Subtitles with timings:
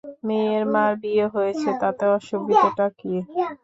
[0.27, 3.13] মেয়ের মার বিয়ে হয়েছে, তাতে অসুবিধাটা কী?